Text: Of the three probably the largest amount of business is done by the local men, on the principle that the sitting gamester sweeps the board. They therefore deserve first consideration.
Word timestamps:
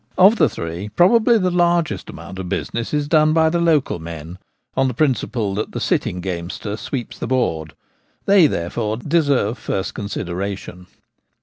Of 0.17 0.37
the 0.37 0.49
three 0.49 0.89
probably 0.89 1.37
the 1.37 1.51
largest 1.51 2.09
amount 2.09 2.39
of 2.39 2.49
business 2.49 2.91
is 2.91 3.07
done 3.07 3.33
by 3.33 3.51
the 3.51 3.61
local 3.61 3.99
men, 3.99 4.39
on 4.75 4.87
the 4.87 4.95
principle 4.95 5.53
that 5.53 5.73
the 5.73 5.79
sitting 5.79 6.21
gamester 6.21 6.75
sweeps 6.75 7.19
the 7.19 7.27
board. 7.27 7.75
They 8.25 8.47
therefore 8.47 8.97
deserve 8.97 9.59
first 9.59 9.93
consideration. 9.93 10.87